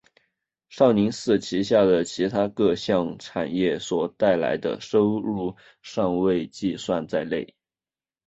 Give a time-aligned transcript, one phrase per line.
[0.67, 7.53] 少林寺旗下的其它各项产业所带来的收入尚未计算在内。